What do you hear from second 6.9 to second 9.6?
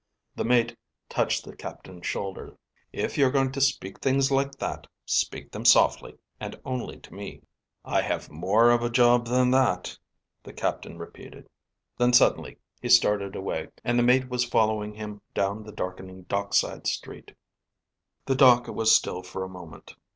to me." "I have more of a job than